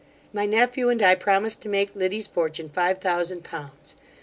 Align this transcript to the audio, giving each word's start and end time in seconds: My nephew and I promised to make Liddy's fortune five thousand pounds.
My 0.33 0.47
nephew 0.47 0.89
and 0.89 0.99
I 0.99 1.13
promised 1.13 1.61
to 1.61 1.69
make 1.69 1.95
Liddy's 1.95 2.25
fortune 2.25 2.69
five 2.69 2.97
thousand 2.97 3.43
pounds. 3.43 3.95